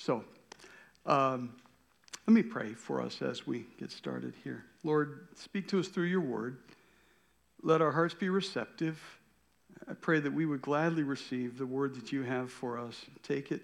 [0.00, 0.24] So,
[1.04, 1.52] um,
[2.26, 4.64] let me pray for us as we get started here.
[4.82, 6.56] Lord, speak to us through your word.
[7.62, 8.98] Let our hearts be receptive.
[9.86, 13.04] I pray that we would gladly receive the word that you have for us.
[13.22, 13.60] Take it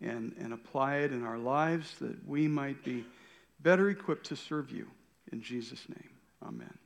[0.00, 3.04] and, and apply it in our lives that we might be
[3.58, 4.86] better equipped to serve you.
[5.32, 6.10] In Jesus' name,
[6.46, 6.78] amen.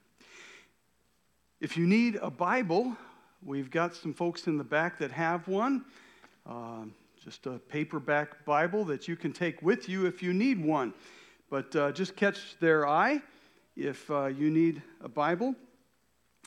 [1.60, 2.96] If you need a Bible,
[3.44, 5.84] we've got some folks in the back that have one.
[6.48, 6.84] Uh,
[7.24, 10.94] just a paperback Bible that you can take with you if you need one.
[11.50, 13.20] But uh, just catch their eye
[13.76, 15.54] if uh, you need a Bible.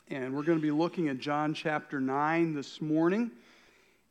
[0.08, 3.30] And we're going to be looking at John chapter 9 this morning.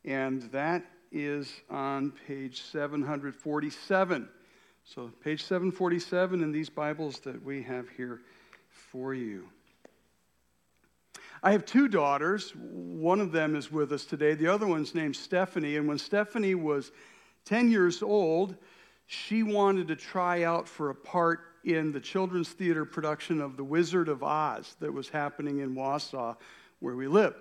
[0.05, 4.30] And that is on page 747.
[4.84, 8.22] So, page 747 in these Bibles that we have here
[8.70, 9.48] for you.
[11.44, 12.54] I have two daughters.
[12.55, 14.36] One of them is with us today.
[14.36, 15.76] The other one's named Stephanie.
[15.76, 16.91] And when Stephanie was
[17.45, 18.55] 10 years old,
[19.08, 23.63] she wanted to try out for a part in the children's theater production of The
[23.63, 26.38] Wizard of Oz that was happening in Wausau,
[26.79, 27.35] where we live.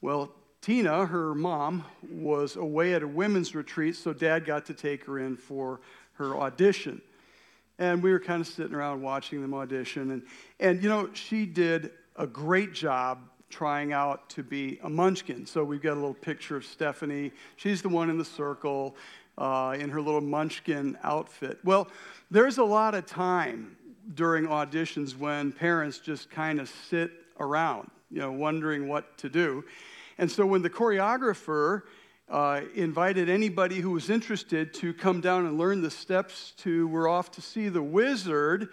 [0.00, 5.04] Well, Tina, her mom, was away at a women's retreat, so dad got to take
[5.04, 5.80] her in for
[6.14, 7.02] her audition.
[7.78, 10.12] And we were kind of sitting around watching them audition.
[10.12, 10.22] And,
[10.60, 13.18] and you know, she did a great job
[13.50, 15.46] trying out to be a munchkin.
[15.46, 17.32] So we've got a little picture of Stephanie.
[17.56, 18.96] She's the one in the circle
[19.38, 21.58] uh, in her little munchkin outfit.
[21.64, 21.88] Well,
[22.30, 23.76] there's a lot of time
[24.14, 29.64] during auditions when parents just kind of sit around, you know, wondering what to do.
[30.18, 31.82] And so when the choreographer
[32.28, 37.08] uh, invited anybody who was interested to come down and learn the steps to We're
[37.08, 38.68] Off to See the Wizard,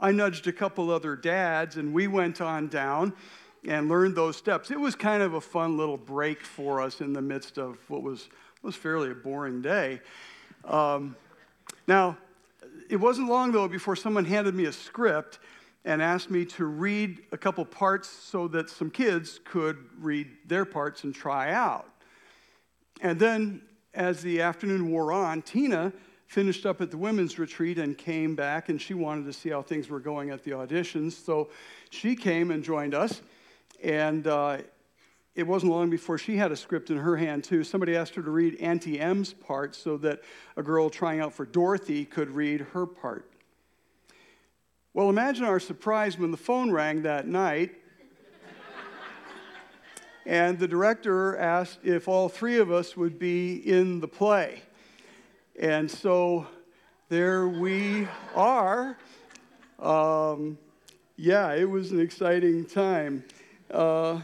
[0.00, 3.14] I nudged a couple other dads, and we went on down
[3.66, 4.70] and learned those steps.
[4.70, 8.02] It was kind of a fun little break for us in the midst of what
[8.02, 8.28] was,
[8.62, 10.00] was fairly a boring day.
[10.64, 11.16] Um,
[11.86, 12.16] now,
[12.88, 15.40] it wasn't long, though, before someone handed me a script
[15.84, 20.64] and asked me to read a couple parts so that some kids could read their
[20.64, 21.88] parts and try out.
[23.00, 23.62] And then,
[23.94, 25.92] as the afternoon wore on, Tina
[26.28, 29.62] finished up at the women's retreat and came back, and she wanted to see how
[29.62, 31.12] things were going at the auditions.
[31.12, 31.48] So
[31.88, 33.22] she came and joined us,
[33.82, 34.58] and uh,
[35.34, 37.64] it wasn't long before she had a script in her hand, too.
[37.64, 40.20] Somebody asked her to read Auntie Em's part so that
[40.58, 43.30] a girl trying out for Dorothy could read her part.
[44.92, 47.74] Well, imagine our surprise when the phone rang that night.
[50.26, 54.60] and the director asked if all three of us would be in the play.
[55.58, 56.46] And so
[57.08, 58.96] there we are.
[59.80, 60.56] Um,
[61.16, 63.24] yeah, it was an exciting time.
[63.68, 64.20] Uh,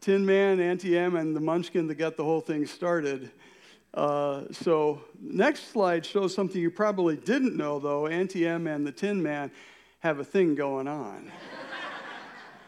[0.00, 3.30] Tin Man, Auntie Em, and the Munchkin that got the whole thing started.
[3.92, 8.06] Uh, so, next slide shows something you probably didn't know, though.
[8.06, 9.50] Auntie Em and the Tin Man
[9.98, 11.30] have a thing going on.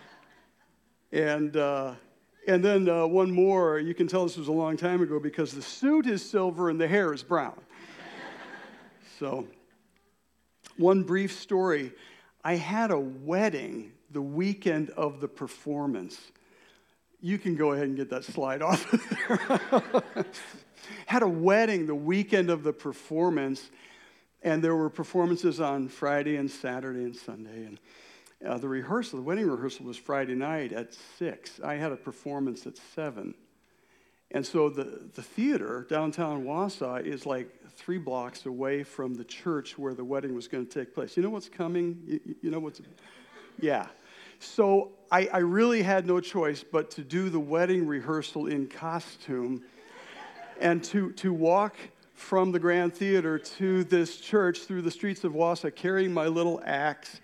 [1.13, 1.95] and uh,
[2.49, 5.53] and then uh, one more, you can tell this was a long time ago because
[5.53, 7.61] the suit is silver and the hair is brown.
[9.19, 9.47] so,
[10.79, 11.93] one brief story.
[12.43, 16.19] I had a wedding the weekend of the performance.
[17.21, 20.25] You can go ahead and get that slide off of there.
[21.07, 23.71] had a wedding the weekend of the performance,
[24.43, 27.67] and there were performances on Friday and Saturday and Sunday.
[27.67, 27.79] And
[28.47, 31.61] uh, the rehearsal, the wedding rehearsal was Friday night at 6.
[31.61, 33.35] I had a performance at 7.
[34.31, 39.79] And so the, the theater, downtown Wausau, is like three blocks away from the church
[39.79, 41.17] where the wedding was going to take place.
[41.17, 42.03] You know what's coming?
[42.07, 42.81] You, you know what's.
[43.59, 43.87] Yeah.
[44.39, 49.65] So I, I really had no choice but to do the wedding rehearsal in costume
[50.61, 51.77] and to, to walk
[52.15, 56.61] from the Grand Theater to this church through the streets of Wausau carrying my little
[56.65, 57.21] axe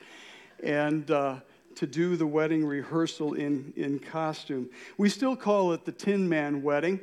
[0.65, 1.37] and uh,
[1.77, 4.71] to do the wedding rehearsal in, in costume.
[4.97, 7.01] We still call it the Tin Man wedding,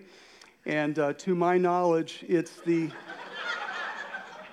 [0.65, 2.89] and uh, to my knowledge, it's the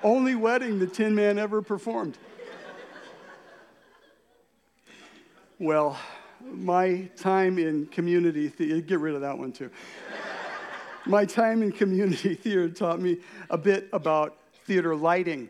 [0.02, 2.18] only wedding the Tin Man ever performed.
[5.58, 5.98] Well,
[6.40, 9.70] my time in community theater, get rid of that one too.
[11.04, 13.18] my time in community theater taught me
[13.50, 14.36] a bit about
[14.66, 15.48] theater lighting.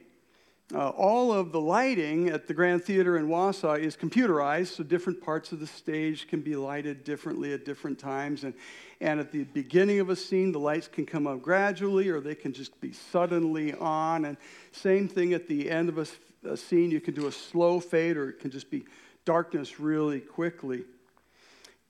[0.74, 5.18] Uh, all of the lighting at the Grand Theater in Wausau is computerized, so different
[5.22, 8.44] parts of the stage can be lighted differently at different times.
[8.44, 8.52] And,
[9.00, 12.34] and at the beginning of a scene, the lights can come up gradually or they
[12.34, 14.26] can just be suddenly on.
[14.26, 14.36] And
[14.72, 16.06] same thing at the end of a,
[16.46, 18.84] a scene, you can do a slow fade or it can just be
[19.24, 20.84] darkness really quickly.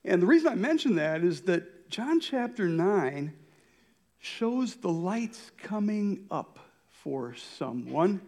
[0.04, 3.34] And the reason I mention that is that John chapter 9
[4.20, 6.60] shows the lights coming up
[6.90, 8.20] for someone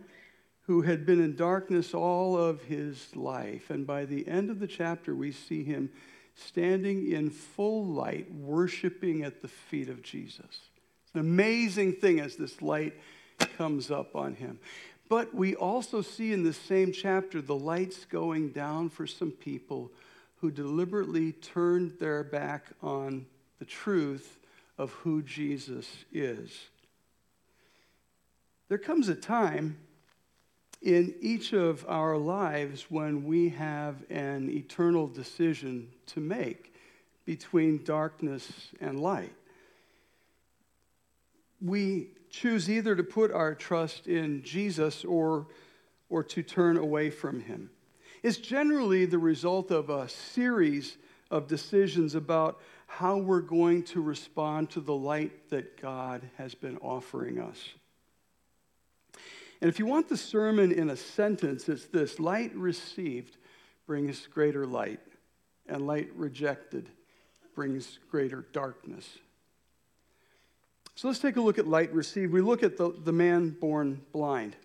[0.70, 3.70] who had been in darkness all of his life.
[3.70, 5.90] And by the end of the chapter, we see him
[6.36, 10.38] standing in full light, worshiping at the feet of Jesus.
[10.46, 12.94] It's an amazing thing as this light
[13.58, 14.60] comes up on him.
[15.08, 19.90] But we also see in the same chapter the lights going down for some people
[20.36, 23.26] who deliberately turned their back on
[23.58, 24.38] the truth
[24.78, 26.56] of who Jesus is.
[28.68, 29.76] There comes a time
[30.82, 36.74] in each of our lives when we have an eternal decision to make
[37.26, 39.32] between darkness and light.
[41.60, 45.48] We choose either to put our trust in Jesus or,
[46.08, 47.70] or to turn away from him.
[48.22, 50.96] It's generally the result of a series
[51.30, 56.76] of decisions about how we're going to respond to the light that God has been
[56.78, 57.58] offering us.
[59.60, 63.36] And if you want the sermon in a sentence, it's this light received
[63.86, 65.00] brings greater light,
[65.68, 66.88] and light rejected
[67.54, 69.18] brings greater darkness.
[70.94, 72.32] So let's take a look at light received.
[72.32, 74.56] We look at the, the man born blind.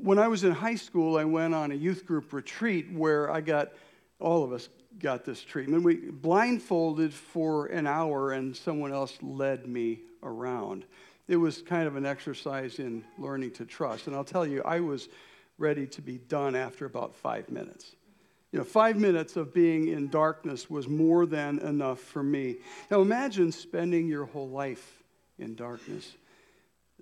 [0.00, 3.40] When I was in high school, I went on a youth group retreat where I
[3.40, 3.72] got,
[4.18, 4.68] all of us
[4.98, 5.82] got this treatment.
[5.82, 10.84] We blindfolded for an hour, and someone else led me around
[11.28, 14.06] it was kind of an exercise in learning to trust.
[14.06, 15.08] And I'll tell you, I was
[15.58, 17.94] ready to be done after about five minutes.
[18.50, 22.56] You know, five minutes of being in darkness was more than enough for me.
[22.90, 25.02] Now imagine spending your whole life
[25.38, 26.12] in darkness.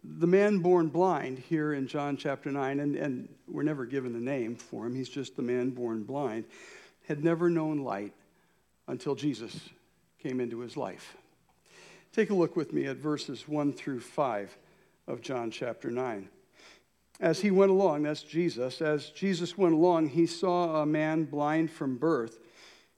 [0.03, 4.21] The man born blind here in John chapter 9, and, and we're never given a
[4.21, 6.45] name for him, he's just the man born blind,
[7.09, 8.15] had never known light
[8.87, 9.69] until Jesus
[10.23, 11.17] came into his life.
[12.13, 14.59] Take a look with me at verses 1 through 5
[15.07, 16.29] of John chapter 9.
[17.21, 21.71] As he went along, that's Jesus, as Jesus went along, he saw a man blind
[21.71, 22.39] from birth.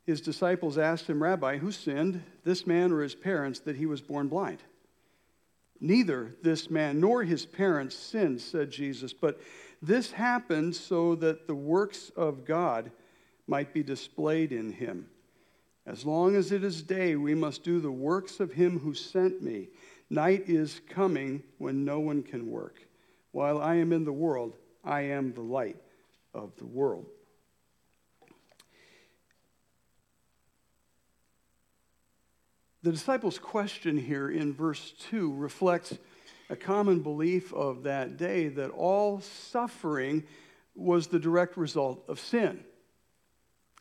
[0.04, 4.00] His disciples asked him, Rabbi, who sinned, this man or his parents, that he was
[4.00, 4.62] born blind?
[5.78, 9.40] Neither this man nor his parents sinned, said Jesus, but
[9.82, 12.92] this happened so that the works of God
[13.46, 15.08] might be displayed in him.
[15.84, 19.42] As long as it is day, we must do the works of him who sent
[19.42, 19.68] me.
[20.08, 22.76] Night is coming when no one can work.
[23.32, 25.76] While I am in the world, I am the light
[26.34, 27.06] of the world.
[32.82, 35.96] The disciples' question here in verse 2 reflects
[36.50, 40.24] a common belief of that day that all suffering
[40.74, 42.64] was the direct result of sin.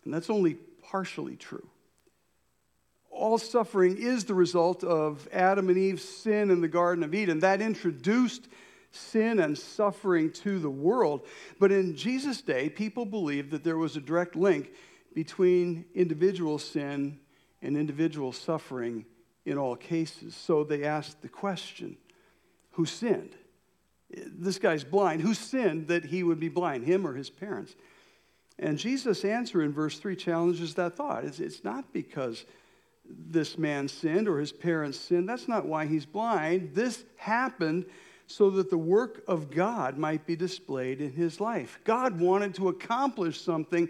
[0.03, 1.67] And that's only partially true
[3.21, 7.39] all suffering is the result of Adam and Eve's sin in the Garden of Eden.
[7.39, 8.47] That introduced
[8.89, 11.25] sin and suffering to the world.
[11.59, 14.71] But in Jesus' day, people believed that there was a direct link
[15.13, 17.19] between individual sin
[17.61, 19.05] and individual suffering
[19.45, 20.35] in all cases.
[20.35, 21.97] So they asked the question
[22.71, 23.35] who sinned?
[24.09, 25.21] This guy's blind.
[25.21, 27.75] Who sinned that he would be blind, him or his parents?
[28.57, 31.23] And Jesus' answer in verse 3 challenges that thought.
[31.23, 32.45] It's, it's not because
[33.17, 35.27] this man sinned or his parents sinned.
[35.27, 36.73] That's not why he's blind.
[36.73, 37.85] This happened
[38.27, 41.79] so that the work of God might be displayed in his life.
[41.83, 43.89] God wanted to accomplish something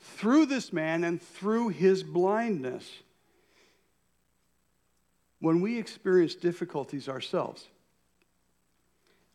[0.00, 2.88] through this man and through his blindness.
[5.40, 7.66] When we experience difficulties ourselves,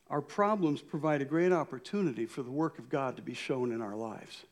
[0.09, 3.81] our problems provide a great opportunity for the work of God to be shown in
[3.81, 4.43] our lives.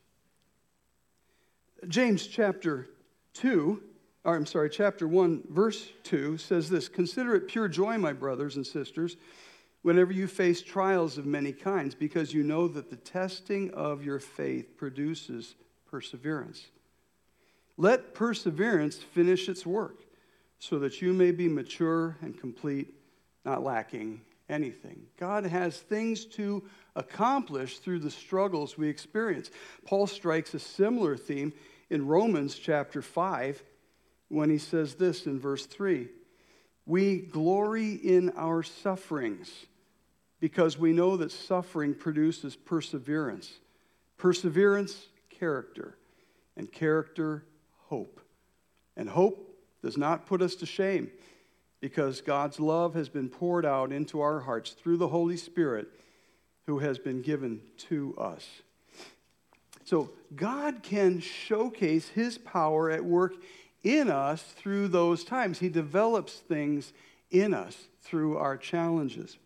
[1.87, 2.89] James chapter
[3.33, 3.81] 2
[4.23, 8.55] or I'm sorry, chapter 1, verse 2 says this Consider it pure joy, my brothers
[8.55, 9.17] and sisters,
[9.81, 14.19] whenever you face trials of many kinds, because you know that the testing of your
[14.19, 15.55] faith produces
[15.89, 16.67] perseverance.
[17.77, 19.97] Let perseverance finish its work,
[20.59, 22.93] so that you may be mature and complete,
[23.43, 25.07] not lacking anything.
[25.17, 26.61] God has things to
[26.95, 29.49] accomplish through the struggles we experience.
[29.85, 31.53] Paul strikes a similar theme
[31.89, 33.63] in Romans chapter 5
[34.31, 36.07] when he says this in verse 3
[36.85, 39.51] We glory in our sufferings
[40.39, 43.59] because we know that suffering produces perseverance.
[44.17, 45.97] Perseverance, character,
[46.55, 47.43] and character,
[47.87, 48.21] hope.
[48.95, 51.11] And hope does not put us to shame
[51.81, 55.87] because God's love has been poured out into our hearts through the Holy Spirit
[56.67, 58.47] who has been given to us.
[59.83, 63.33] So, God can showcase his power at work
[63.83, 65.59] in us through those times.
[65.59, 66.93] He develops things
[67.29, 69.37] in us through our challenges.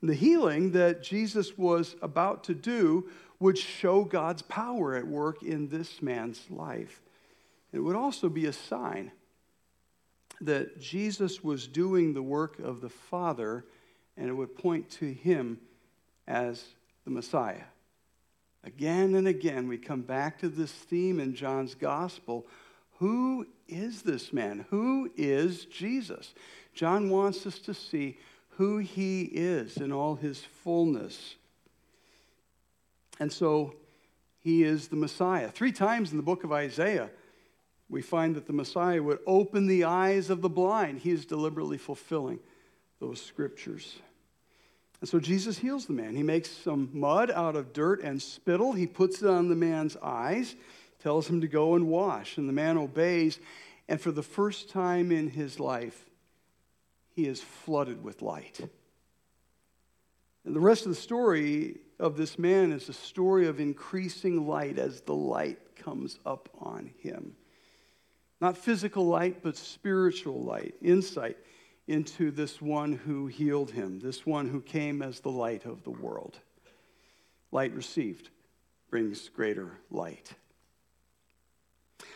[0.00, 5.42] And the healing that Jesus was about to do would show God's power at work
[5.42, 7.00] in this man's life.
[7.72, 9.12] It would also be a sign
[10.40, 13.64] that Jesus was doing the work of the Father,
[14.16, 15.58] and it would point to him
[16.26, 16.64] as
[17.04, 17.64] the Messiah.
[18.64, 22.46] Again and again, we come back to this theme in John's gospel.
[23.02, 24.64] Who is this man?
[24.70, 26.34] Who is Jesus?
[26.72, 28.16] John wants us to see
[28.50, 31.34] who he is in all his fullness.
[33.18, 33.74] And so
[34.38, 35.48] he is the Messiah.
[35.48, 37.10] Three times in the book of Isaiah,
[37.88, 41.00] we find that the Messiah would open the eyes of the blind.
[41.00, 42.38] He is deliberately fulfilling
[43.00, 43.96] those scriptures.
[45.00, 46.14] And so Jesus heals the man.
[46.14, 48.74] He makes some mud out of dirt and spittle.
[48.74, 50.54] He puts it on the man's eyes,
[51.02, 52.36] tells him to go and wash.
[52.38, 53.38] And the man obeys.
[53.88, 56.06] And for the first time in his life,
[57.10, 58.60] he is flooded with light.
[60.44, 64.78] And the rest of the story of this man is a story of increasing light
[64.78, 67.36] as the light comes up on him.
[68.40, 71.36] Not physical light, but spiritual light, insight
[71.86, 75.90] into this one who healed him, this one who came as the light of the
[75.90, 76.38] world.
[77.52, 78.30] Light received
[78.90, 80.34] brings greater light.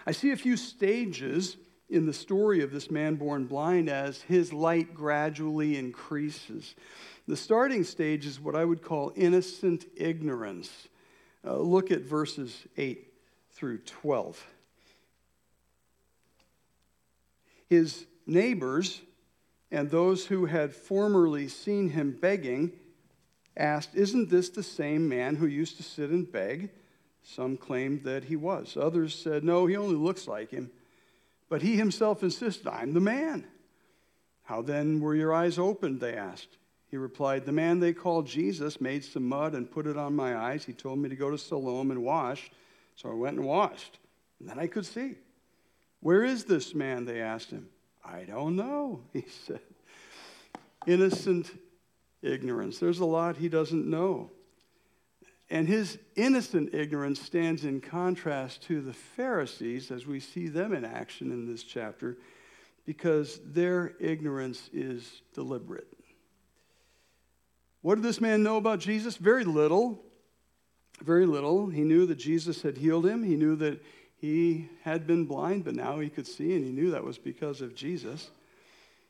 [0.06, 1.56] I see a few stages
[1.88, 6.74] in the story of this man born blind as his light gradually increases.
[7.28, 10.88] The starting stage is what I would call innocent ignorance.
[11.44, 13.12] Uh, look at verses 8
[13.50, 14.44] through 12.
[17.68, 19.00] His neighbors
[19.70, 22.72] and those who had formerly seen him begging
[23.56, 26.70] asked, Isn't this the same man who used to sit and beg?
[27.26, 28.76] Some claimed that he was.
[28.76, 30.70] Others said, No, he only looks like him.
[31.48, 33.46] But he himself insisted, I'm the man.
[34.44, 36.00] How then were your eyes opened?
[36.00, 36.56] They asked.
[36.88, 40.36] He replied, The man they called Jesus made some mud and put it on my
[40.36, 40.64] eyes.
[40.64, 42.50] He told me to go to Siloam and wash.
[42.94, 43.98] So I went and washed.
[44.38, 45.16] And then I could see.
[46.00, 47.06] Where is this man?
[47.06, 47.68] They asked him.
[48.04, 49.60] I don't know, he said.
[50.86, 51.50] Innocent
[52.22, 52.78] ignorance.
[52.78, 54.30] There's a lot he doesn't know.
[55.48, 60.84] And his innocent ignorance stands in contrast to the Pharisees as we see them in
[60.84, 62.16] action in this chapter
[62.84, 65.86] because their ignorance is deliberate.
[67.82, 69.16] What did this man know about Jesus?
[69.16, 70.02] Very little.
[71.00, 71.68] Very little.
[71.68, 73.22] He knew that Jesus had healed him.
[73.22, 73.80] He knew that
[74.16, 77.60] he had been blind, but now he could see, and he knew that was because
[77.60, 78.30] of Jesus.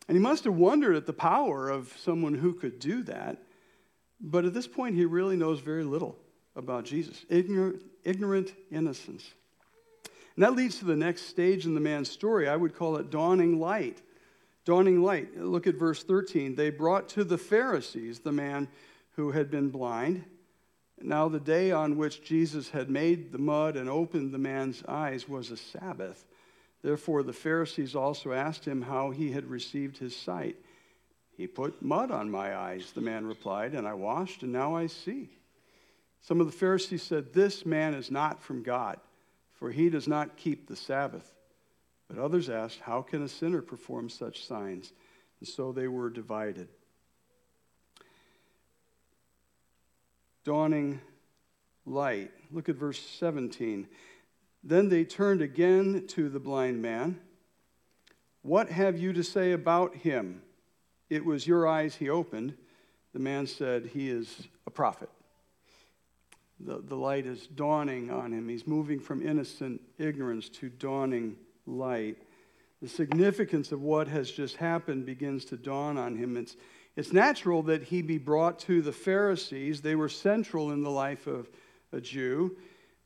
[0.08, 3.38] And he must have wondered at the power of someone who could do that.
[4.20, 6.18] But at this point, he really knows very little
[6.56, 9.30] about Jesus ignorant, ignorant innocence.
[10.34, 12.48] And that leads to the next stage in the man's story.
[12.48, 14.02] I would call it dawning light.
[14.64, 15.38] Dawning light.
[15.38, 16.54] Look at verse 13.
[16.54, 18.68] They brought to the Pharisees the man
[19.12, 20.24] who had been blind.
[21.00, 25.28] Now, the day on which Jesus had made the mud and opened the man's eyes
[25.28, 26.24] was a Sabbath.
[26.82, 30.56] Therefore, the Pharisees also asked him how he had received his sight.
[31.36, 34.86] He put mud on my eyes, the man replied, and I washed, and now I
[34.86, 35.30] see.
[36.26, 38.98] Some of the Pharisees said, This man is not from God,
[39.52, 41.32] for he does not keep the Sabbath.
[42.08, 44.92] But others asked, How can a sinner perform such signs?
[45.38, 46.66] And so they were divided.
[50.42, 51.00] Dawning
[51.84, 52.32] light.
[52.50, 53.86] Look at verse 17.
[54.64, 57.20] Then they turned again to the blind man.
[58.42, 60.42] What have you to say about him?
[61.08, 62.54] It was your eyes he opened.
[63.12, 65.08] The man said, He is a prophet.
[66.60, 68.48] The, the light is dawning on him.
[68.48, 71.36] He's moving from innocent ignorance to dawning
[71.66, 72.16] light.
[72.80, 76.36] The significance of what has just happened begins to dawn on him.
[76.36, 76.56] It's,
[76.94, 79.80] it's natural that he be brought to the Pharisees.
[79.80, 81.48] They were central in the life of
[81.92, 82.56] a Jew,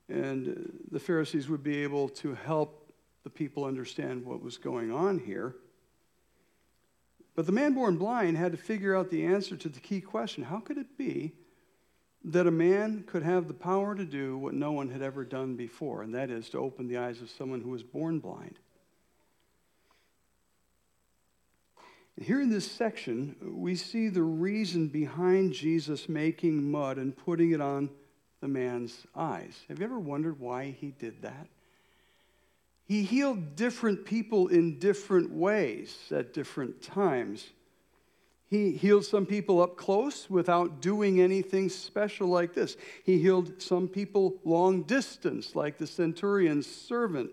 [0.09, 2.93] and uh, the Pharisees would be able to help
[3.25, 5.55] the people understand what was going on here.
[7.35, 10.45] But the man born blind had to figure out the answer to the key question
[10.45, 11.35] how could it be
[12.25, 15.57] that a man could have the power to do what no one had ever done
[15.57, 18.59] before, and that is to open the eyes of someone who was born blind.
[22.21, 27.63] Here in this section, we see the reason behind Jesus making mud and putting it
[27.63, 27.89] on
[28.43, 29.65] the man's eyes.
[29.69, 31.47] Have you ever wondered why he did that?
[32.85, 37.49] He healed different people in different ways at different times.
[38.51, 42.77] He healed some people up close without doing anything special like this.
[43.05, 47.31] He healed some people long distance, like the centurion's servant.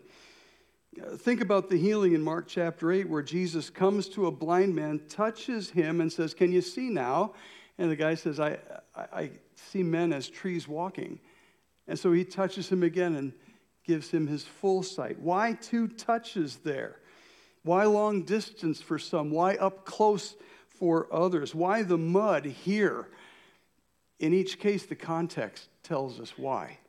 [1.02, 4.76] Uh, think about the healing in Mark chapter 8, where Jesus comes to a blind
[4.76, 7.34] man, touches him, and says, Can you see now?
[7.80, 8.60] And the guy says, I,
[8.96, 11.20] I, I see men as trees walking.
[11.88, 13.34] And so he touches him again and
[13.84, 15.20] gives him his full sight.
[15.20, 16.98] Why two touches there?
[17.64, 19.32] Why long distance for some?
[19.32, 20.36] Why up close
[20.80, 21.54] for others?
[21.54, 23.08] Why the mud here?
[24.20, 26.80] In each case, the context tells us why.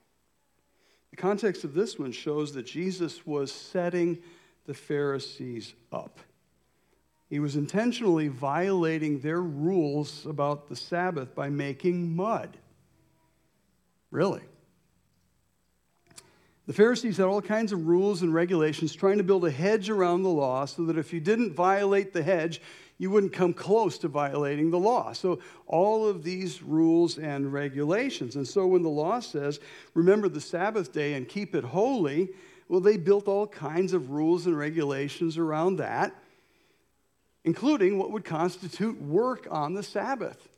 [1.10, 4.18] The context of this one shows that Jesus was setting
[4.66, 6.20] the Pharisees up.
[7.28, 12.56] He was intentionally violating their rules about the Sabbath by making mud.
[14.10, 14.42] Really.
[16.66, 20.22] The Pharisees had all kinds of rules and regulations trying to build a hedge around
[20.22, 22.60] the law so that if you didn't violate the hedge,
[22.98, 25.12] you wouldn't come close to violating the law.
[25.12, 28.34] So, all of these rules and regulations.
[28.34, 29.60] And so, when the law says,
[29.94, 32.30] remember the Sabbath day and keep it holy,
[32.68, 36.14] well, they built all kinds of rules and regulations around that,
[37.44, 40.48] including what would constitute work on the Sabbath.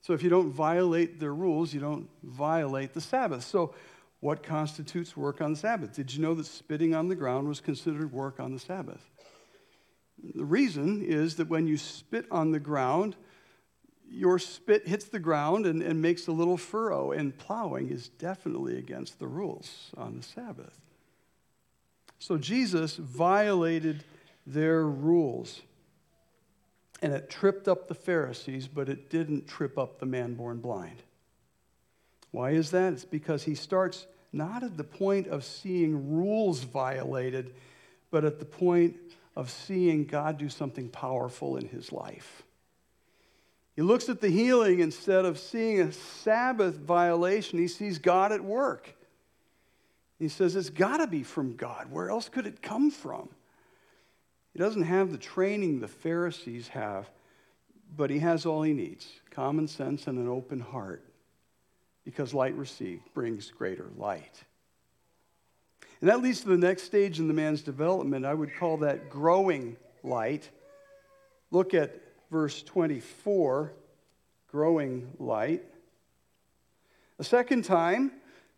[0.00, 3.42] So, if you don't violate their rules, you don't violate the Sabbath.
[3.42, 3.74] So,
[4.20, 5.92] what constitutes work on the Sabbath?
[5.92, 9.10] Did you know that spitting on the ground was considered work on the Sabbath?
[10.22, 13.16] The reason is that when you spit on the ground,
[14.08, 18.78] your spit hits the ground and, and makes a little furrow, and plowing is definitely
[18.78, 20.80] against the rules on the Sabbath.
[22.18, 24.04] So Jesus violated
[24.46, 25.62] their rules.
[27.02, 31.02] And it tripped up the Pharisees, but it didn't trip up the man born blind.
[32.30, 32.92] Why is that?
[32.94, 37.54] It's because he starts not at the point of seeing rules violated,
[38.10, 38.96] but at the point
[39.36, 42.42] of seeing God do something powerful in his life.
[43.74, 48.44] He looks at the healing instead of seeing a Sabbath violation, he sees God at
[48.44, 48.94] work.
[50.18, 51.90] He says, It's got to be from God.
[51.90, 53.28] Where else could it come from?
[54.52, 57.10] He doesn't have the training the Pharisees have,
[57.96, 61.04] but he has all he needs common sense and an open heart
[62.04, 64.44] because light received brings greater light.
[66.04, 68.26] And that leads to the next stage in the man's development.
[68.26, 70.50] I would call that growing light.
[71.50, 71.98] Look at
[72.30, 73.72] verse 24
[74.46, 75.64] growing light.
[77.18, 78.12] A second time,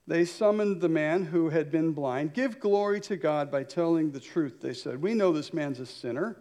[0.09, 2.35] they summoned the man who had been blind.
[2.35, 5.01] Give glory to God by telling the truth, they said.
[5.01, 6.37] We know this man's a sinner.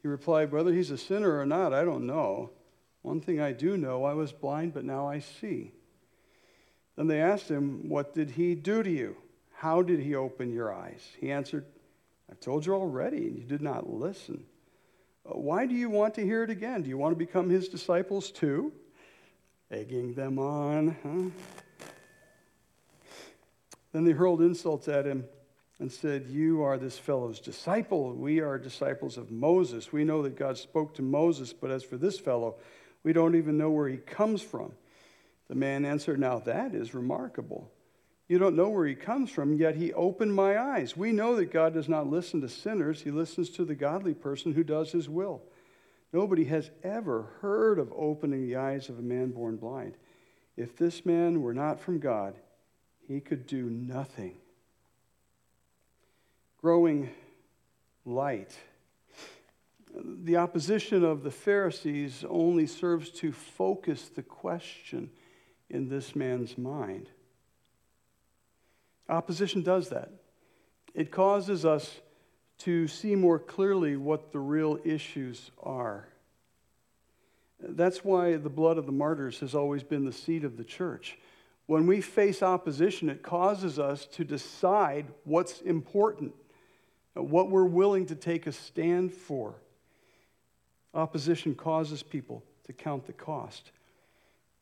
[0.00, 2.52] He replied, Whether he's a sinner or not, I don't know.
[3.02, 5.72] One thing I do know I was blind, but now I see.
[6.96, 9.16] Then they asked him, What did he do to you?
[9.58, 11.02] How did he open your eyes?
[11.18, 11.64] He answered,
[12.30, 14.44] I've told you already, and you did not listen.
[15.24, 16.82] Uh, why do you want to hear it again?
[16.82, 18.72] Do you want to become his disciples too?
[19.70, 21.88] Egging them on, huh?
[23.92, 25.24] Then they hurled insults at him
[25.78, 28.12] and said, You are this fellow's disciple.
[28.12, 29.90] We are disciples of Moses.
[29.90, 32.56] We know that God spoke to Moses, but as for this fellow,
[33.02, 34.72] we don't even know where he comes from.
[35.48, 37.70] The man answered, Now that is remarkable.
[38.28, 40.96] You don't know where he comes from, yet he opened my eyes.
[40.96, 44.52] We know that God does not listen to sinners, he listens to the godly person
[44.52, 45.42] who does his will.
[46.12, 49.94] Nobody has ever heard of opening the eyes of a man born blind.
[50.56, 52.34] If this man were not from God,
[53.06, 54.36] he could do nothing.
[56.60, 57.10] Growing
[58.04, 58.56] light.
[59.94, 65.10] The opposition of the Pharisees only serves to focus the question
[65.70, 67.08] in this man's mind.
[69.08, 70.10] Opposition does that.
[70.94, 72.00] It causes us
[72.58, 76.08] to see more clearly what the real issues are.
[77.60, 81.18] That's why the blood of the martyrs has always been the seed of the church.
[81.66, 86.32] When we face opposition, it causes us to decide what's important,
[87.14, 89.54] what we're willing to take a stand for.
[90.94, 93.70] Opposition causes people to count the cost.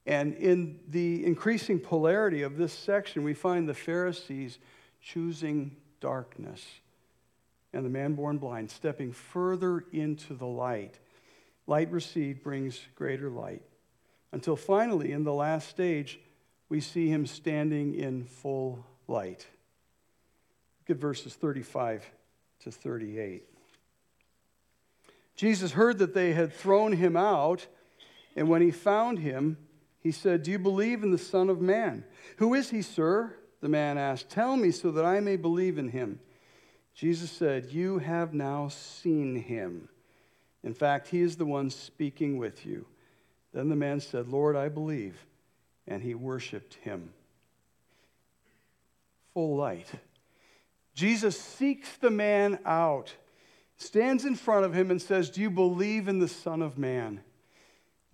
[0.06, 4.58] And in the increasing polarity of this section, we find the Pharisees
[5.00, 6.62] choosing darkness
[7.72, 10.98] and the man born blind stepping further into the light.
[11.66, 13.62] Light received brings greater light.
[14.32, 16.20] Until finally, in the last stage,
[16.68, 19.46] we see him standing in full light.
[20.80, 22.08] Look at verses 35
[22.60, 23.44] to 38.
[25.36, 27.66] Jesus heard that they had thrown him out,
[28.36, 29.56] and when he found him,
[30.04, 32.04] he said, Do you believe in the Son of Man?
[32.36, 33.34] Who is he, sir?
[33.62, 36.20] The man asked, Tell me so that I may believe in him.
[36.94, 39.88] Jesus said, You have now seen him.
[40.62, 42.84] In fact, he is the one speaking with you.
[43.54, 45.16] Then the man said, Lord, I believe.
[45.86, 47.14] And he worshiped him.
[49.32, 49.88] Full light.
[50.94, 53.14] Jesus seeks the man out,
[53.78, 57.20] stands in front of him, and says, Do you believe in the Son of Man?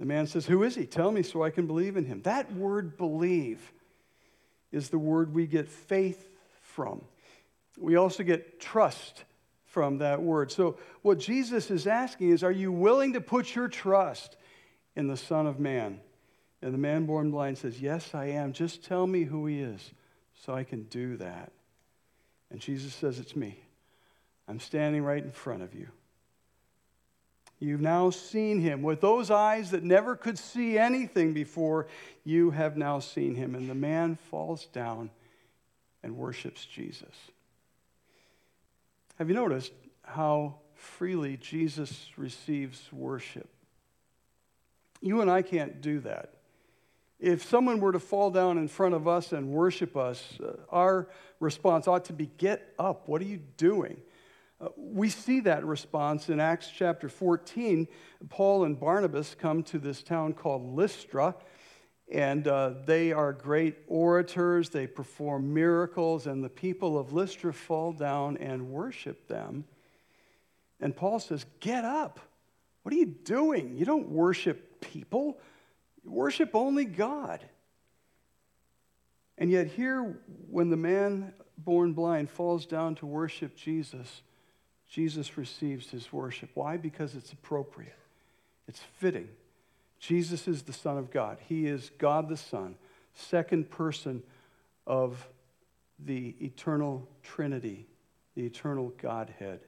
[0.00, 0.86] The man says, Who is he?
[0.86, 2.22] Tell me so I can believe in him.
[2.22, 3.72] That word believe
[4.72, 6.26] is the word we get faith
[6.62, 7.02] from.
[7.78, 9.24] We also get trust
[9.66, 10.50] from that word.
[10.50, 14.36] So, what Jesus is asking is, Are you willing to put your trust
[14.96, 16.00] in the Son of Man?
[16.62, 18.54] And the man born blind says, Yes, I am.
[18.54, 19.92] Just tell me who he is
[20.46, 21.52] so I can do that.
[22.50, 23.60] And Jesus says, It's me.
[24.48, 25.88] I'm standing right in front of you.
[27.60, 28.82] You've now seen him.
[28.82, 31.86] With those eyes that never could see anything before,
[32.24, 33.54] you have now seen him.
[33.54, 35.10] And the man falls down
[36.02, 37.14] and worships Jesus.
[39.18, 43.50] Have you noticed how freely Jesus receives worship?
[45.02, 46.32] You and I can't do that.
[47.18, 51.08] If someone were to fall down in front of us and worship us, uh, our
[51.38, 53.06] response ought to be, Get up.
[53.06, 54.00] What are you doing?
[54.76, 57.88] We see that response in Acts chapter 14.
[58.28, 61.34] Paul and Barnabas come to this town called Lystra,
[62.12, 64.68] and uh, they are great orators.
[64.68, 69.64] They perform miracles, and the people of Lystra fall down and worship them.
[70.80, 72.20] And Paul says, Get up.
[72.82, 73.76] What are you doing?
[73.76, 75.38] You don't worship people
[76.04, 77.44] worship only God.
[79.38, 80.20] And yet, here,
[80.50, 84.22] when the man born blind falls down to worship Jesus,
[84.90, 86.50] Jesus receives his worship.
[86.54, 86.76] Why?
[86.76, 87.96] Because it's appropriate,
[88.68, 89.28] it's fitting.
[89.98, 92.76] Jesus is the Son of God, He is God the Son,
[93.14, 94.22] second person
[94.86, 95.28] of
[95.98, 97.86] the eternal Trinity,
[98.34, 99.60] the eternal Godhead.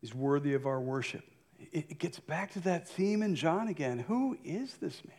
[0.00, 1.24] He's worthy of our worship
[1.72, 3.98] it gets back to that theme in John again.
[4.00, 5.16] Who is this man?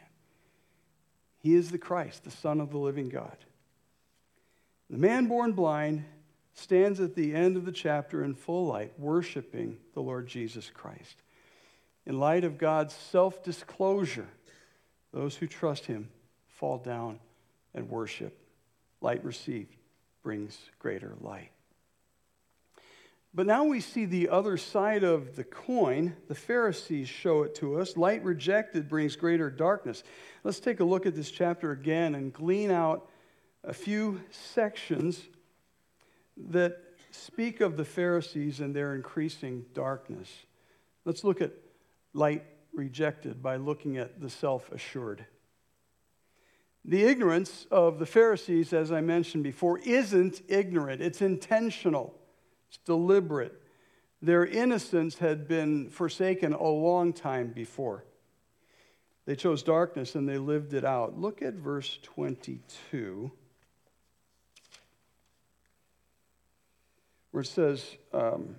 [1.40, 3.38] He is the Christ, the Son of the living God.
[4.90, 6.06] The man born blind
[6.56, 11.22] stands at the end of the chapter in full light, worshiping the Lord Jesus Christ.
[12.06, 14.28] In light of God's self disclosure,
[15.12, 16.10] those who trust him
[16.48, 17.20] fall down
[17.74, 18.38] and worship.
[19.02, 19.76] Light received
[20.24, 21.52] brings greater light.
[23.34, 26.16] But now we see the other side of the coin.
[26.30, 27.98] The Pharisees show it to us.
[27.98, 30.04] Light rejected brings greater darkness.
[30.46, 33.10] Let's take a look at this chapter again and glean out
[33.62, 35.22] a few sections
[36.50, 36.78] that
[37.12, 40.30] speak of the Pharisees and their increasing darkness.
[41.06, 41.52] Let's look at
[42.14, 42.44] light
[42.74, 45.26] rejected by looking at the self assured.
[46.84, 52.14] The ignorance of the Pharisees, as I mentioned before, isn't ignorant, it's intentional.
[52.68, 53.62] It's deliberate.
[54.22, 58.06] Their innocence had been forsaken a long time before.
[59.26, 61.20] They chose darkness and they lived it out.
[61.20, 63.32] Look at verse 22,
[67.36, 68.56] where it says, um,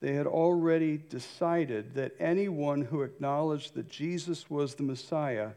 [0.00, 5.50] they had already decided that anyone who acknowledged that Jesus was the Messiah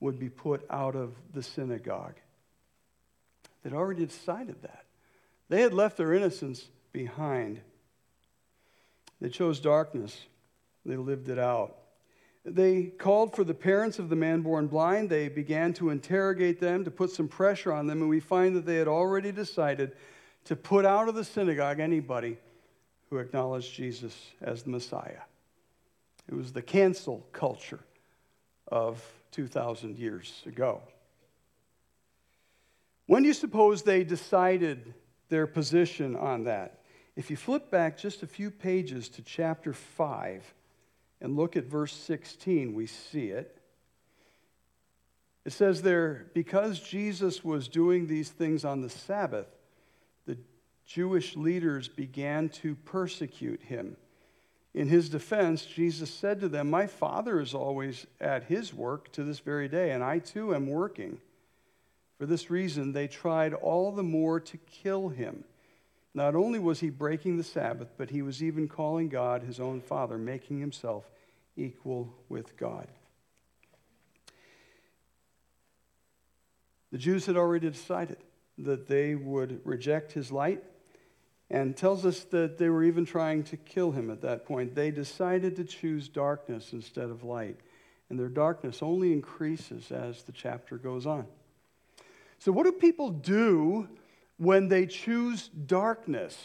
[0.00, 2.14] would be put out of the synagogue.
[3.62, 4.86] They'd already decided that.
[5.50, 7.60] They had left their innocence behind.
[9.20, 10.18] They chose darkness,
[10.86, 11.76] they lived it out.
[12.46, 15.10] They called for the parents of the man born blind.
[15.10, 18.64] They began to interrogate them, to put some pressure on them, and we find that
[18.64, 19.92] they had already decided
[20.44, 22.38] to put out of the synagogue anybody
[23.10, 25.20] who acknowledged Jesus as the Messiah.
[26.28, 27.80] It was the cancel culture
[28.68, 30.80] of 2,000 years ago.
[33.06, 34.94] When do you suppose they decided
[35.28, 36.80] their position on that?
[37.16, 40.54] If you flip back just a few pages to chapter 5
[41.20, 43.58] and look at verse 16, we see it.
[45.44, 49.48] It says there, because Jesus was doing these things on the Sabbath,
[50.92, 53.96] Jewish leaders began to persecute him.
[54.74, 59.24] In his defense, Jesus said to them, My Father is always at his work to
[59.24, 61.18] this very day, and I too am working.
[62.18, 65.44] For this reason, they tried all the more to kill him.
[66.12, 69.80] Not only was he breaking the Sabbath, but he was even calling God his own
[69.80, 71.10] Father, making himself
[71.56, 72.86] equal with God.
[76.90, 78.18] The Jews had already decided
[78.58, 80.62] that they would reject his light
[81.52, 84.74] and tells us that they were even trying to kill him at that point.
[84.74, 87.60] They decided to choose darkness instead of light,
[88.10, 91.26] and their darkness only increases as the chapter goes on.
[92.38, 93.88] So, what do people do
[94.42, 96.36] when they choose darkness.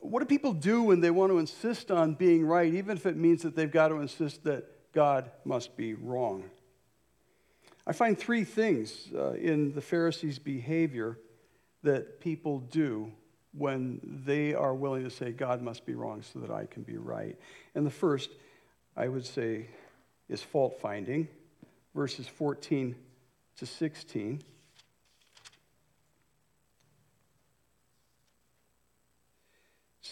[0.00, 3.16] What do people do when they want to insist on being right, even if it
[3.16, 6.42] means that they've got to insist that God must be wrong?
[7.86, 11.20] I find three things uh, in the Pharisees' behavior
[11.84, 13.12] that people do
[13.56, 16.96] when they are willing to say, God must be wrong so that I can be
[16.96, 17.38] right.
[17.74, 18.30] And the first,
[18.96, 19.66] I would say,
[20.28, 21.28] is fault finding,
[21.94, 22.94] verses 14
[23.58, 24.42] to 16.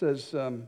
[0.00, 0.66] says, um,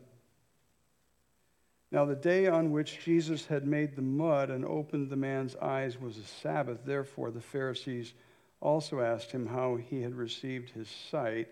[1.90, 5.98] Now the day on which Jesus had made the mud and opened the man's eyes
[5.98, 6.80] was a Sabbath.
[6.85, 8.12] Therefore, the Pharisees
[8.61, 11.48] also asked him how he had received his sight.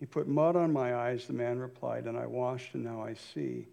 [0.00, 3.12] He put mud on my eyes, the man replied, and I washed, and now I
[3.12, 3.68] see.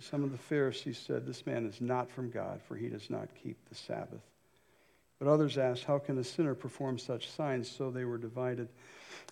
[0.00, 3.28] Some of the Pharisees said, This man is not from God, for he does not
[3.40, 4.22] keep the Sabbath.
[5.20, 7.70] But others asked, How can a sinner perform such signs?
[7.70, 8.68] So they were divided.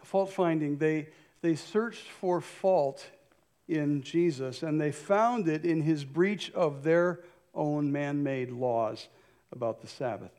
[0.04, 1.08] Fault finding, they,
[1.40, 3.04] they searched for fault
[3.66, 7.20] in Jesus, and they found it in his breach of their
[7.52, 9.08] own man made laws
[9.50, 10.32] about the Sabbath.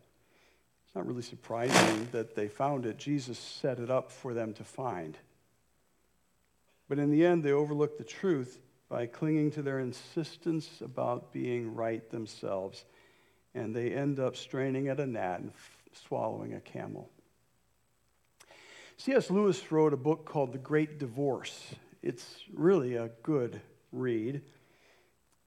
[0.85, 2.97] It's not really surprising that they found it.
[2.97, 5.17] Jesus set it up for them to find.
[6.89, 11.75] But in the end, they overlook the truth by clinging to their insistence about being
[11.75, 12.84] right themselves,
[13.54, 17.10] and they end up straining at a gnat and f- swallowing a camel.
[18.97, 19.30] C.S.
[19.30, 21.75] Lewis wrote a book called The Great Divorce.
[22.02, 24.41] It's really a good read.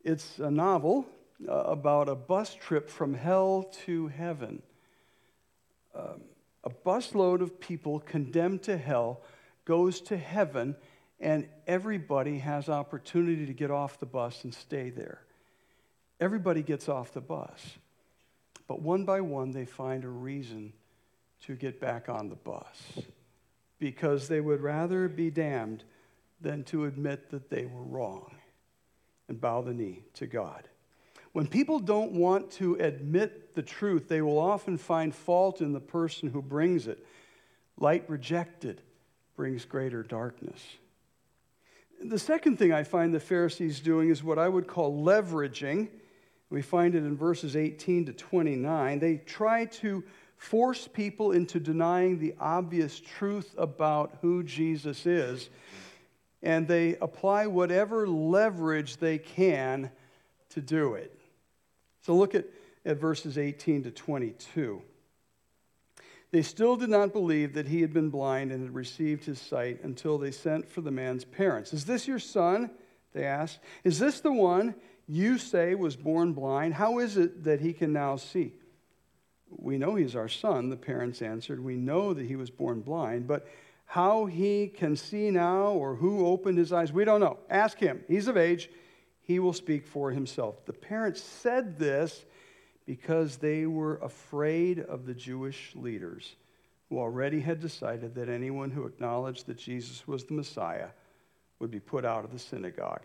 [0.05, 1.07] It's a novel
[1.49, 4.63] uh, about a bus trip from hell to heaven.
[5.93, 6.23] Um,
[6.63, 9.23] a busload of people condemned to hell
[9.65, 10.77] goes to heaven
[11.23, 15.23] and everybody has opportunity to get off the bus and stay there.
[16.21, 17.79] Everybody gets off the bus.
[18.67, 20.73] But one by one, they find a reason
[21.47, 22.99] to get back on the bus
[23.79, 25.85] because they would rather be damned
[26.41, 28.35] than to admit that they were wrong
[29.29, 30.69] and bow the knee to God.
[31.33, 35.81] When people don't want to admit the truth, they will often find fault in the
[35.81, 37.05] person who brings it.
[37.79, 38.83] Light rejected
[39.37, 40.61] brings greater darkness.
[42.05, 45.89] The second thing I find the Pharisees doing is what I would call leveraging.
[46.51, 48.99] We find it in verses 18 to 29.
[48.99, 50.03] They try to
[50.37, 55.49] force people into denying the obvious truth about who Jesus is,
[56.43, 59.89] and they apply whatever leverage they can
[60.51, 61.17] to do it.
[62.01, 62.47] So look at,
[62.85, 64.83] at verses 18 to 22.
[66.33, 69.85] They still did not believe that he had been blind and had received his sight
[69.85, 71.75] until they sent for the man's parents.
[71.75, 72.71] Is this your son?
[73.13, 73.61] They asked.
[73.85, 74.75] Is this the one
[75.07, 76.73] you say was born blind?
[76.73, 78.55] How is it that he can now see?
[79.51, 81.63] We know he's our son, the parents answered.
[81.63, 83.47] We know that he was born blind, but
[83.85, 87.41] how he can see now or who opened his eyes, we don't know.
[87.51, 88.03] Ask him.
[88.09, 88.71] He's of age.
[89.21, 90.65] He will speak for himself.
[90.65, 92.25] The parents said this
[92.93, 96.37] because they were afraid of the Jewish leaders
[96.91, 100.89] who already had decided that anyone who acknowledged that Jesus was the Messiah
[101.59, 103.01] would be put out of the synagogue.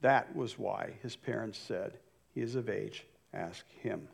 [0.00, 1.92] That was why his parents said,
[2.34, 4.08] He is of age, ask him.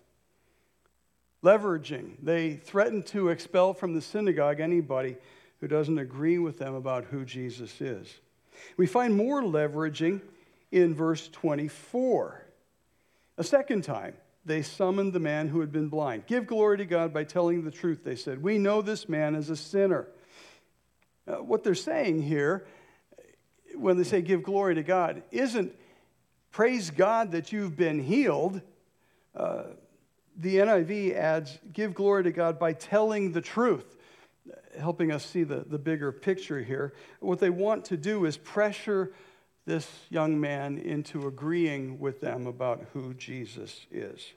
[1.43, 5.17] Leveraging, they threatened to expel from the synagogue anybody
[5.61, 8.21] who doesn't agree with them about who Jesus is.
[8.77, 10.21] We find more leveraging
[10.71, 12.43] in verse 24.
[13.39, 14.13] A second time,
[14.47, 16.27] they summoned the man who had been blind.
[16.27, 18.43] Give glory to God by telling the truth, they said.
[18.43, 20.07] We know this man is a sinner.
[21.27, 22.65] Uh, what they're saying here,
[23.75, 25.75] when they say give glory to God, isn't
[26.53, 28.63] praise God that you've been healed.
[29.35, 29.65] Uh,
[30.37, 33.97] the NIV adds, give glory to God by telling the truth,
[34.79, 36.93] helping us see the, the bigger picture here.
[37.19, 39.13] What they want to do is pressure
[39.67, 44.33] this young man into agreeing with them about who Jesus is.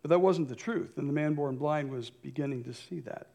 [0.00, 3.26] But that wasn't the truth, and the man born blind was beginning to see that.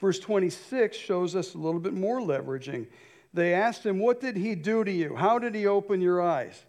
[0.00, 2.86] Verse 26 shows us a little bit more leveraging.
[3.34, 5.16] They asked him, What did he do to you?
[5.16, 6.64] How did he open your eyes?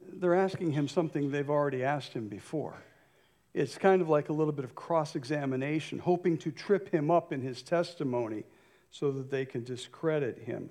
[0.00, 2.82] They're asking him something they've already asked him before.
[3.54, 7.32] It's kind of like a little bit of cross examination, hoping to trip him up
[7.32, 8.44] in his testimony
[8.90, 10.70] so that they can discredit him.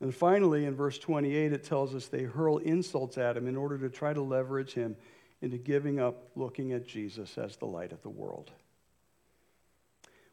[0.00, 3.78] And finally, in verse 28, it tells us they hurl insults at him in order
[3.78, 4.96] to try to leverage him
[5.40, 8.50] into giving up looking at Jesus as the light of the world.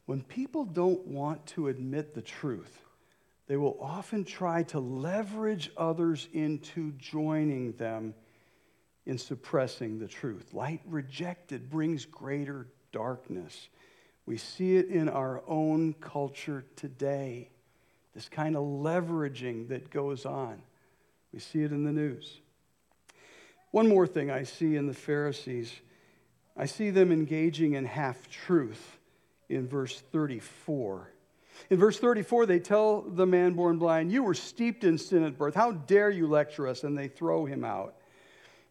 [0.05, 2.81] When people don't want to admit the truth,
[3.47, 8.13] they will often try to leverage others into joining them
[9.05, 10.53] in suppressing the truth.
[10.53, 13.69] Light rejected brings greater darkness.
[14.25, 17.50] We see it in our own culture today
[18.13, 20.61] this kind of leveraging that goes on.
[21.33, 22.39] We see it in the news.
[23.71, 25.73] One more thing I see in the Pharisees
[26.57, 28.99] I see them engaging in half truth
[29.49, 31.09] in verse 34.
[31.69, 35.37] In verse 34, they tell the man born blind, You were steeped in sin at
[35.37, 35.55] birth.
[35.55, 36.83] How dare you lecture us?
[36.83, 37.95] And they throw him out.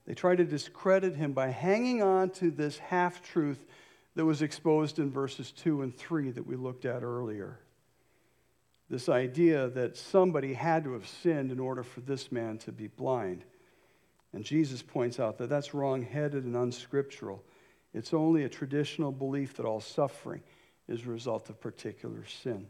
[0.07, 3.65] They try to discredit him by hanging on to this half truth
[4.17, 7.61] that was exposed in verses 2 and 3 that we looked at earlier.
[8.91, 12.89] This idea that somebody had to have sinned in order for this man to be
[12.89, 13.45] blind.
[14.33, 17.45] And Jesus points out that that's wrong headed and unscriptural.
[17.95, 20.43] It's only a traditional belief that all suffering
[20.89, 22.67] is a result of particular sin.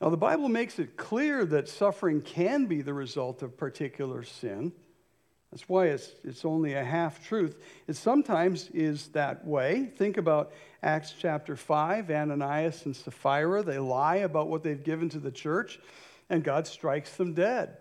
[0.00, 4.72] Now, the Bible makes it clear that suffering can be the result of particular sin.
[5.50, 7.56] That's why it's, it's only a half truth.
[7.88, 9.90] It sometimes is that way.
[9.96, 13.62] Think about Acts chapter 5, Ananias and Sapphira.
[13.62, 15.80] They lie about what they've given to the church,
[16.28, 17.78] and God strikes them dead.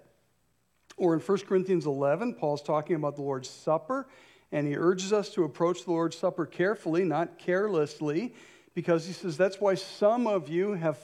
[0.98, 4.08] Or in 1 Corinthians 11, Paul's talking about the Lord's Supper,
[4.52, 8.34] and he urges us to approach the Lord's Supper carefully, not carelessly,
[8.74, 10.98] because he says that's why some of you have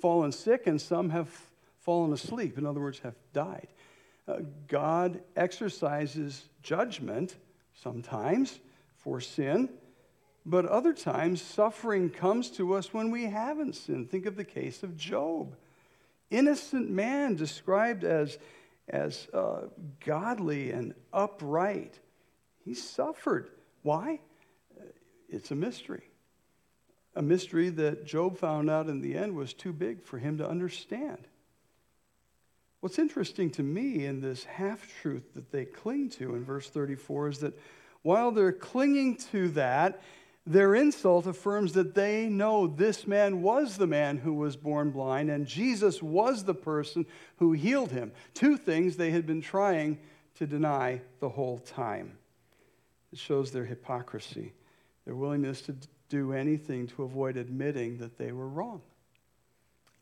[0.00, 1.28] fallen sick and some have
[1.80, 2.58] fallen asleep.
[2.58, 3.68] In other words, have died.
[4.28, 7.36] Uh, God exercises judgment
[7.74, 8.58] sometimes
[8.96, 9.68] for sin,
[10.44, 14.10] but other times suffering comes to us when we haven't sinned.
[14.10, 15.56] Think of the case of Job.
[16.30, 18.38] Innocent man described as,
[18.88, 19.62] as uh,
[20.04, 21.98] godly and upright.
[22.64, 23.50] He suffered.
[23.82, 24.20] Why?
[25.28, 26.10] It's a mystery.
[27.14, 30.48] A mystery that Job found out in the end was too big for him to
[30.48, 31.28] understand.
[32.80, 37.28] What's interesting to me in this half truth that they cling to in verse 34
[37.28, 37.58] is that
[38.02, 40.02] while they're clinging to that,
[40.46, 45.28] their insult affirms that they know this man was the man who was born blind
[45.28, 47.04] and Jesus was the person
[47.38, 48.12] who healed him.
[48.32, 49.98] Two things they had been trying
[50.36, 52.16] to deny the whole time.
[53.12, 54.52] It shows their hypocrisy,
[55.04, 55.74] their willingness to
[56.08, 58.82] do anything to avoid admitting that they were wrong.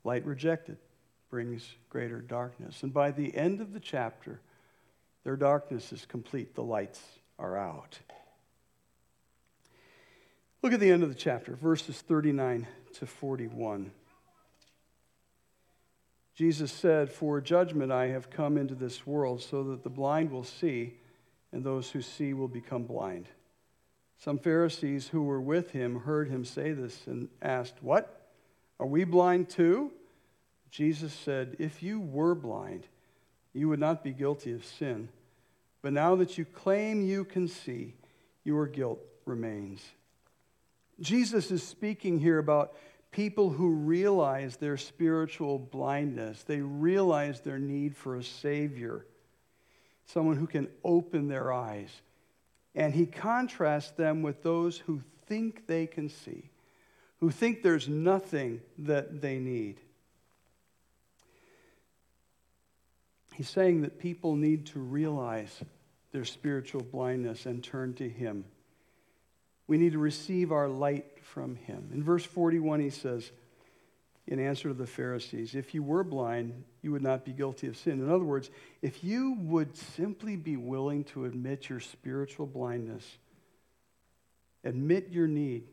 [0.02, 0.76] Light rejected
[1.34, 2.84] brings greater darkness.
[2.84, 4.40] And by the end of the chapter,
[5.24, 6.54] their darkness is complete.
[6.54, 7.02] The lights
[7.40, 7.98] are out.
[10.62, 12.68] Look at the end of the chapter, verses 39
[13.00, 13.90] to 41.
[16.36, 20.44] Jesus said, For judgment I have come into this world, so that the blind will
[20.44, 20.94] see,
[21.50, 23.26] and those who see will become blind.
[24.18, 28.30] Some Pharisees who were with him heard him say this and asked, What?
[28.78, 29.90] Are we blind too?
[30.74, 32.88] Jesus said, If you were blind,
[33.52, 35.08] you would not be guilty of sin.
[35.82, 37.94] But now that you claim you can see,
[38.42, 39.80] your guilt remains.
[40.98, 42.74] Jesus is speaking here about
[43.12, 46.42] people who realize their spiritual blindness.
[46.42, 49.06] They realize their need for a Savior,
[50.06, 51.90] someone who can open their eyes.
[52.74, 56.50] And he contrasts them with those who think they can see,
[57.20, 59.78] who think there's nothing that they need.
[63.34, 65.60] He's saying that people need to realize
[66.12, 68.44] their spiritual blindness and turn to Him.
[69.66, 71.90] We need to receive our light from Him.
[71.92, 73.32] In verse 41, he says,
[74.26, 77.76] in answer to the Pharisees, if you were blind, you would not be guilty of
[77.76, 77.94] sin.
[77.94, 83.04] In other words, if you would simply be willing to admit your spiritual blindness,
[84.62, 85.64] admit your need,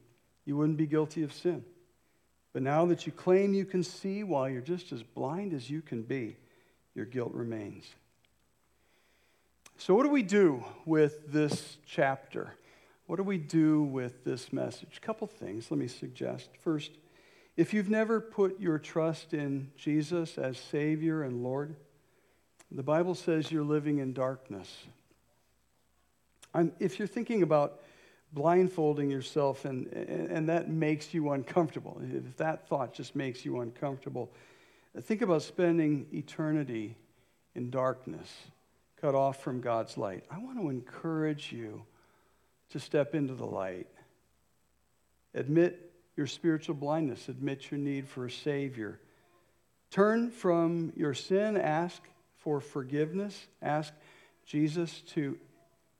[0.45, 1.63] you wouldn't be guilty of sin.
[2.54, 5.82] But now that you claim you can see while you're just as blind as you
[5.82, 6.36] can be,
[6.95, 7.86] your guilt remains.
[9.77, 12.56] So, what do we do with this chapter?
[13.08, 14.97] What do we do with this message?
[14.97, 16.49] A couple things let me suggest.
[16.62, 16.91] First,
[17.58, 21.75] if you've never put your trust in Jesus as Savior and Lord,
[22.71, 24.86] the Bible says you're living in darkness.
[26.54, 27.82] I'm, if you're thinking about
[28.34, 34.32] blindfolding yourself and, and that makes you uncomfortable, if that thought just makes you uncomfortable,
[34.99, 36.97] Think about spending eternity
[37.56, 38.30] in darkness,
[38.99, 40.23] cut off from God's light.
[40.30, 41.84] I want to encourage you
[42.71, 43.88] to step into the light.
[45.34, 48.99] Admit your spiritual blindness, admit your need for a Savior.
[49.91, 52.01] Turn from your sin, ask
[52.38, 53.93] for forgiveness, ask
[54.45, 55.38] Jesus to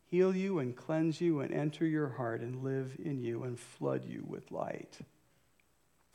[0.06, 4.04] heal you and cleanse you and enter your heart and live in you and flood
[4.06, 4.98] you with light.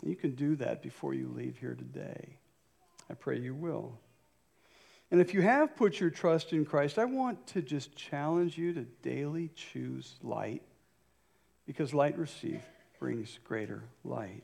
[0.05, 2.37] You can do that before you leave here today.
[3.11, 3.99] I pray you will.
[5.11, 8.73] And if you have put your trust in Christ, I want to just challenge you
[8.73, 10.63] to daily choose light
[11.67, 12.65] because light received
[12.99, 14.43] brings greater light.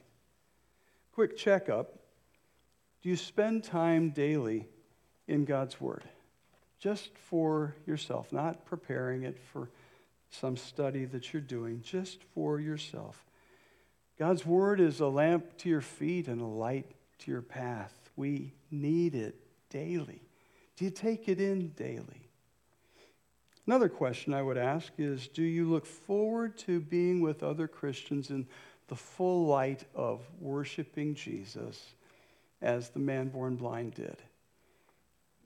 [1.13, 1.99] Quick checkup
[3.03, 4.69] Do you spend time daily
[5.27, 6.05] in God's Word?
[6.79, 9.71] Just for yourself, not preparing it for
[10.31, 13.25] some study that you're doing, just for yourself.
[14.19, 18.02] God's word is a lamp to your feet and a light to your path.
[18.17, 19.37] We need it
[19.71, 20.23] daily.
[20.77, 22.29] Do you take it in daily?
[23.67, 28.31] Another question I would ask is Do you look forward to being with other Christians
[28.31, 28.47] in
[28.89, 31.95] the full light of worshiping Jesus
[32.61, 34.17] as the man born blind did?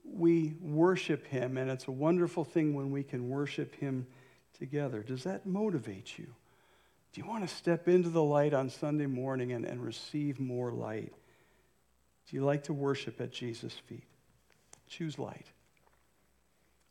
[0.04, 4.06] We worship him, and it's a wonderful thing when we can worship him
[4.58, 5.02] together.
[5.02, 6.26] Does that motivate you?
[7.12, 10.70] Do you want to step into the light on Sunday morning and, and receive more
[10.70, 11.12] light?
[12.28, 14.04] Do you like to worship at Jesus' feet?
[14.88, 15.46] Choose light.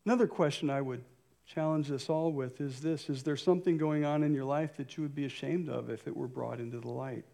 [0.06, 1.04] Another question I would
[1.46, 4.98] challenge us all with is this Is there something going on in your life that
[4.98, 7.26] you would be ashamed of if it were brought into the light?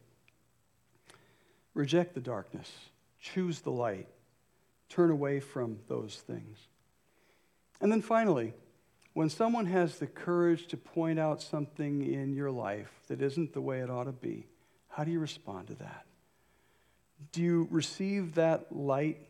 [1.74, 2.70] Reject the darkness,
[3.20, 4.08] choose the light,
[4.90, 6.58] turn away from those things.
[7.80, 8.54] And then finally,
[9.14, 13.62] when someone has the courage to point out something in your life that isn't the
[13.62, 14.48] way it ought to be,
[14.90, 16.06] how do you respond to that?
[17.32, 19.26] Do you receive that light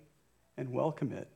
[0.57, 1.27] and welcome it,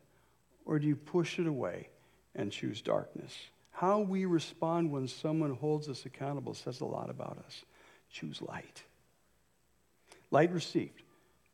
[0.65, 1.89] or do you push it away
[2.35, 3.33] and choose darkness?
[3.71, 7.63] How we respond when someone holds us accountable says a lot about us.
[8.09, 8.83] Choose light.
[10.31, 11.03] Light received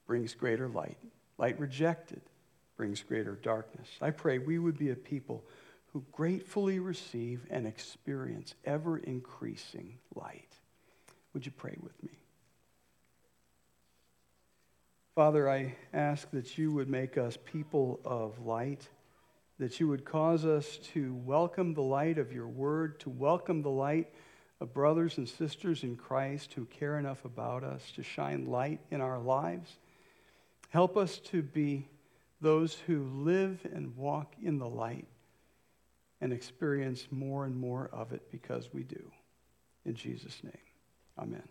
[0.05, 0.97] brings greater light,
[1.37, 2.21] light rejected
[2.77, 3.87] brings greater darkness.
[4.01, 5.43] I pray we would be a people
[5.93, 10.53] who gratefully receive and experience ever increasing light.
[11.33, 12.20] Would you pray with me?
[15.21, 18.87] Father, I ask that you would make us people of light,
[19.59, 23.69] that you would cause us to welcome the light of your word, to welcome the
[23.69, 24.11] light
[24.59, 28.99] of brothers and sisters in Christ who care enough about us to shine light in
[28.99, 29.77] our lives.
[30.69, 31.87] Help us to be
[32.41, 35.05] those who live and walk in the light
[36.19, 39.11] and experience more and more of it because we do.
[39.85, 40.57] In Jesus' name,
[41.19, 41.47] amen.